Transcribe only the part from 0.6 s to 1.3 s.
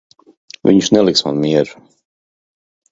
Viņš neliks